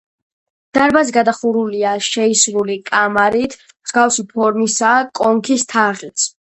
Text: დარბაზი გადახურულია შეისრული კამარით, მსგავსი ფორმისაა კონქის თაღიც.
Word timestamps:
დარბაზი 0.77 1.13
გადახურულია 1.17 1.91
შეისრული 2.09 2.79
კამარით, 2.89 3.57
მსგავსი 3.69 4.29
ფორმისაა 4.35 5.09
კონქის 5.23 5.73
თაღიც. 5.77 6.31